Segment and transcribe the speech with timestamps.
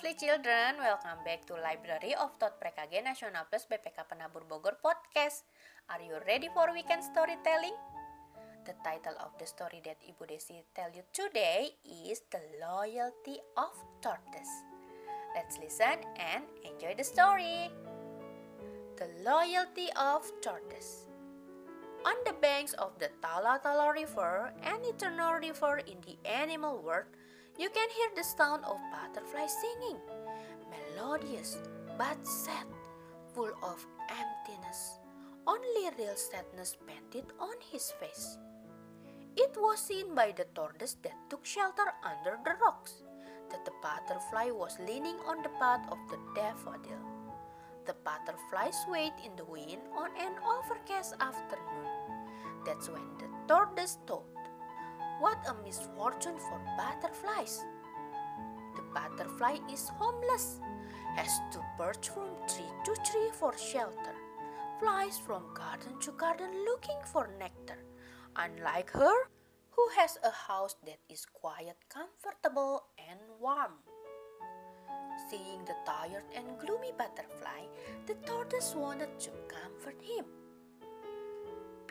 [0.00, 5.44] lovely children, welcome back to Library of Thought PKG Nasional Plus BPK Penabur Bogor podcast.
[5.92, 7.76] Are you ready for weekend storytelling?
[8.64, 13.76] The title of the story that Ibu Desi tell you today is The Loyalty of
[14.00, 14.64] Tortoise.
[15.36, 17.68] Let's listen and enjoy the story.
[18.96, 21.12] The Loyalty of Tortoise.
[22.08, 27.04] On the banks of the Tala Tala River, an eternal river in the animal world,
[27.58, 29.98] you can hear the sound of butterflies singing,
[30.70, 31.58] melodious
[31.98, 32.66] but sad,
[33.34, 34.98] full of emptiness.
[35.46, 38.38] Only real sadness painted on his face.
[39.36, 43.02] It was seen by the tortoise that took shelter under the rocks
[43.50, 47.02] that the butterfly was leaning on the path of the daffodil.
[47.86, 51.88] The butterfly swayed in the wind on an overcast afternoon.
[52.64, 54.26] That's when the tortoise thought,
[55.20, 57.62] what a misfortune for butterflies!
[58.74, 60.60] The butterfly is homeless,
[61.14, 64.16] has to perch from tree to tree for shelter,
[64.80, 67.78] flies from garden to garden looking for nectar,
[68.36, 69.28] unlike her,
[69.70, 73.74] who has a house that is quiet, comfortable, and warm.
[75.30, 77.68] Seeing the tired and gloomy butterfly,
[78.06, 80.24] the tortoise wanted to comfort him.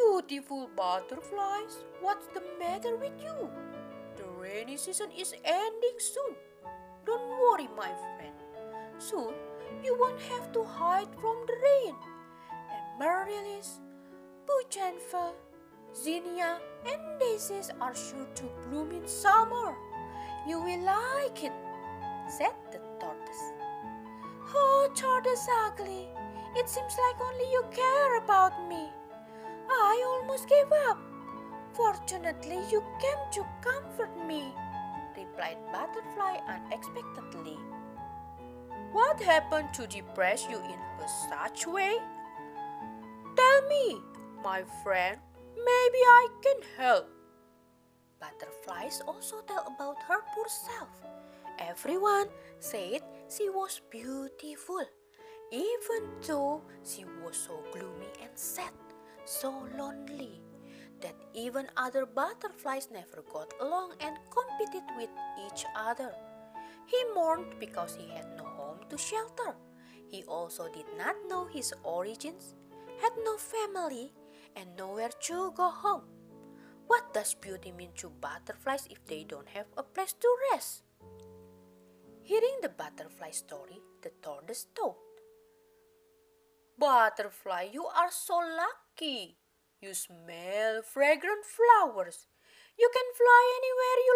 [0.00, 3.50] Beautiful butterflies, what's the matter with you?
[4.16, 6.36] The rainy season is ending soon.
[7.04, 8.34] Don't worry, my friend.
[8.98, 9.34] Soon
[9.84, 11.94] you won't have to hide from the rain.
[12.72, 13.80] And Amaryllis,
[14.46, 15.34] Bougainvillea,
[15.94, 19.74] zinnia, and daisies are sure to bloom in summer.
[20.46, 21.52] You will like it,
[22.26, 23.44] said the tortoise.
[24.54, 26.08] Oh, tortoise ugly,
[26.56, 28.88] it seems like only you care about me.
[29.70, 30.98] I almost gave up.
[31.72, 34.52] Fortunately, you came to comfort me,
[35.16, 37.58] replied Butterfly unexpectedly.
[38.92, 41.96] What happened to depress you in a such way?
[43.36, 44.00] Tell me,
[44.42, 45.18] my friend,
[45.56, 47.08] maybe I can help.
[48.18, 50.88] Butterflies also tell about her poor self.
[51.58, 52.26] Everyone
[52.58, 54.84] said she was beautiful,
[55.52, 58.72] even though she was so gloomy and sad
[59.30, 60.42] so lonely
[61.00, 65.10] that even other butterflies never got along and competed with
[65.46, 66.12] each other.
[66.86, 69.54] He mourned because he had no home to shelter.
[70.08, 72.54] He also did not know his origins,
[73.00, 74.12] had no family,
[74.56, 76.02] and nowhere to go home.
[76.88, 80.82] What does beauty mean to butterflies if they don't have a place to rest?
[82.22, 84.96] Hearing the butterfly story, the tortoise thought,
[86.80, 89.36] Butterfly, you are so lucky.
[89.82, 92.26] You smell fragrant flowers.
[92.78, 94.14] You can fly anywhere you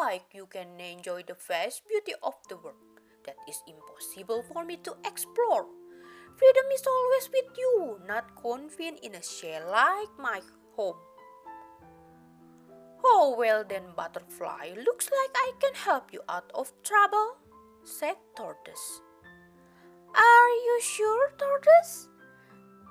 [0.00, 0.24] like.
[0.32, 4.96] You can enjoy the vast beauty of the world that is impossible for me to
[5.04, 5.66] explore.
[6.38, 10.40] Freedom is always with you, not confined in a shell like my
[10.74, 10.96] home.
[13.04, 17.36] Oh, well then, butterfly, looks like I can help you out of trouble,
[17.84, 19.02] said Tortoise.
[20.76, 22.08] You sure, Tortoise?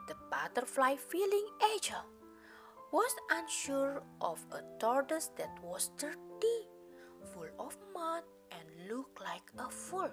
[0.07, 2.07] The butterfly, feeling agile,
[2.91, 6.57] was unsure of a tortoise that was dirty,
[7.31, 10.09] full of mud, and looked like a fool.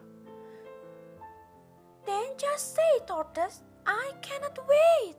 [2.04, 5.16] Then just say, Tortoise, I cannot wait.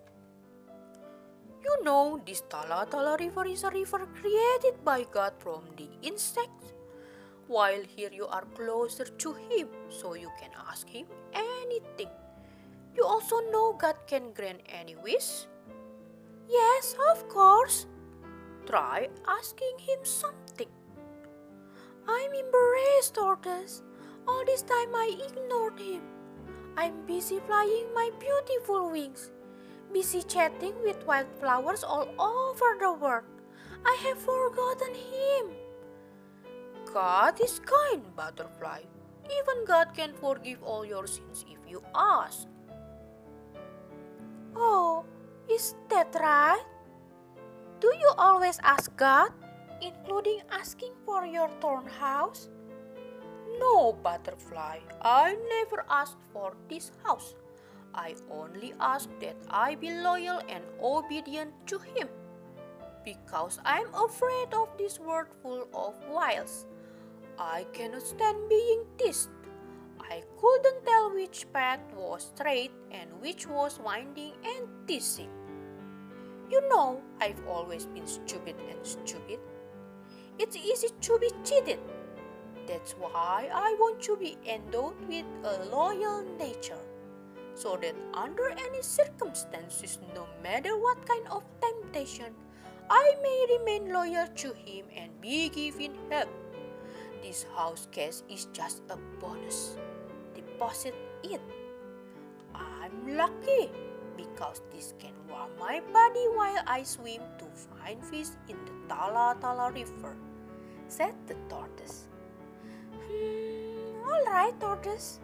[1.63, 6.71] You know, this Tala Tala River is a river created by God from the insects
[7.47, 12.11] while here you are closer to Him, so you can ask Him anything.
[12.95, 15.47] You also know God can grant any wish?
[16.47, 17.87] Yes, of course.
[18.65, 20.69] Try asking Him something.
[22.07, 23.81] I'm embarrassed, Tortoise.
[24.27, 26.01] All this time I ignored Him.
[26.77, 29.31] I'm busy flying my beautiful wings,
[29.91, 33.25] busy chatting with wildflowers all over the world.
[33.85, 35.51] I have forgotten Him.
[36.93, 38.81] God is kind, butterfly.
[39.25, 42.47] Even God can forgive all your sins if you ask.
[44.55, 45.05] Oh,
[45.49, 46.63] is that right?
[47.79, 49.31] Do you always ask God,
[49.81, 52.49] including asking for your torn house?
[53.59, 57.35] No, butterfly, I never asked for this house.
[57.93, 62.09] I only ask that I be loyal and obedient to Him.
[63.05, 66.65] Because I'm afraid of this world full of wiles.
[67.37, 69.29] I cannot stand being teased.
[70.13, 75.31] I couldn't tell which path was straight and which was winding and teasing.
[76.51, 79.39] You know, I've always been stupid and stupid.
[80.37, 81.79] It's easy to be cheated.
[82.67, 86.85] That's why I want to be endowed with a loyal nature,
[87.55, 92.35] so that under any circumstances, no matter what kind of temptation,
[92.87, 96.29] I may remain loyal to him and be given help.
[97.23, 99.75] This house case is just a bonus.
[100.63, 101.41] Deposit it.
[102.55, 103.69] I'm lucky
[104.15, 109.35] because this can warm my body while I swim to find fish in the Tala
[109.41, 110.15] Tala River,
[110.87, 112.07] said the tortoise.
[112.93, 115.19] Hmm, all right, tortoise.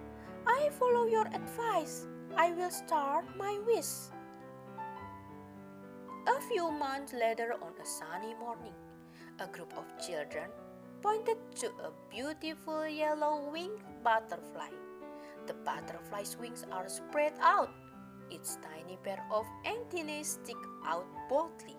[0.46, 2.06] I follow your advice.
[2.36, 4.12] I will start my wish.
[6.28, 8.76] A few months later, on a sunny morning,
[9.40, 10.52] a group of children
[11.02, 14.89] pointed to a beautiful yellow winged butterfly.
[15.50, 17.74] The butterfly's wings are spread out
[18.30, 21.76] its tiny pair of antennae stick out boldly,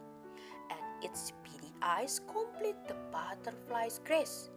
[0.70, 4.50] and its beady eyes complete the butterfly's grace.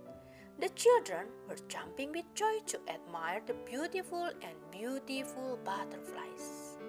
[0.60, 6.80] The children were jumping with joy to admire the beautiful and beautiful butterflies.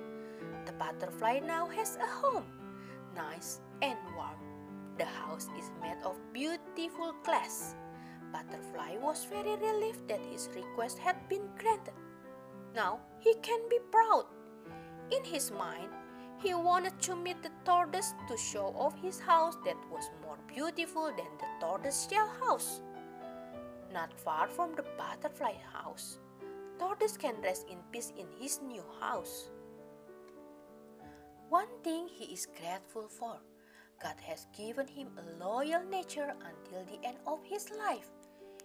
[0.64, 2.46] The butterfly now has a home,
[3.14, 4.40] nice and warm.
[4.96, 7.74] The house is made of beautiful glass.
[8.32, 11.92] Butterfly was very relieved that his request had been granted.
[12.74, 14.26] Now he can be proud
[15.10, 15.90] in his mind,
[16.38, 21.06] he wanted to meet the tortoise to show off his house that was more beautiful
[21.06, 22.80] than the tortoise shell house.
[23.92, 26.18] Not far from the butterfly house,
[26.78, 29.50] tortoise can rest in peace in his new house.
[31.48, 33.38] One thing he is grateful for
[34.02, 38.10] God has given him a loyal nature until the end of his life.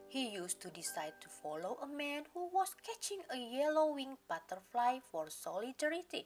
[0.09, 4.97] He used to decide to follow a man who was catching a yellow winged butterfly
[5.11, 6.25] for solidarity.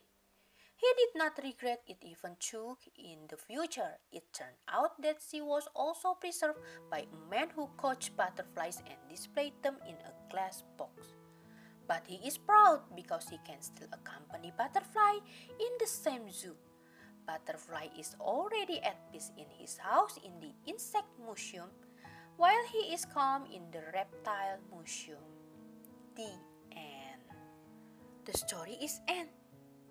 [0.74, 5.42] He did not regret it even though in the future it turned out that she
[5.42, 6.60] was also preserved
[6.90, 11.04] by a man who caught butterflies and displayed them in a glass box.
[11.86, 15.20] But he is proud because he can still accompany Butterfly
[15.60, 16.56] in the same zoo.
[17.26, 21.68] Butterfly is already at peace in his house in the Insect Museum
[22.36, 25.22] while he is calm in the Reptile Museum.
[26.16, 26.30] The
[26.72, 27.22] end.
[28.24, 29.28] The story is end.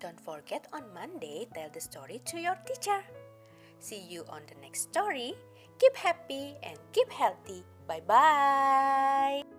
[0.00, 3.00] Don't forget on Monday, tell the story to your teacher.
[3.78, 5.34] See you on the next story.
[5.78, 7.64] Keep happy and keep healthy.
[7.86, 9.53] Bye bye.